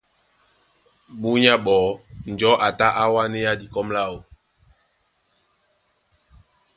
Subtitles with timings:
[1.19, 1.99] Búnyá ɓɔɔ́
[2.31, 4.17] njɔ̌ a tá á wánéá dikɔ́m láō.